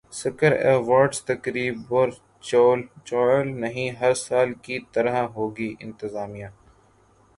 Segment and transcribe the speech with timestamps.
[0.13, 6.47] سکر awards تقریب virtual نہیں ہر سال کی طرح ہوگی انتظامیہ